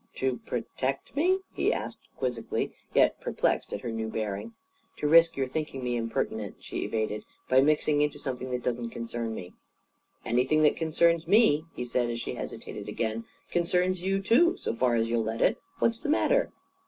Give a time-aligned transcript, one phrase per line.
[0.15, 4.55] "To protect me?" he asked quizzically, yet perplexed at her new bearing.
[4.97, 9.35] "To risk your thinking me impertinent," she evaded, "by mixing into something that doesn't concern
[9.35, 9.53] me."
[10.25, 14.95] "Anything that concerns me," he said as she hesitated again, "concerns you, too; so far
[14.95, 15.59] as you'll let it.
[15.77, 16.51] What's the matter?"